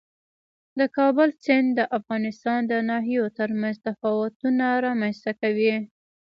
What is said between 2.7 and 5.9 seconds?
د ناحیو ترمنځ تفاوتونه رامنځ ته کوي.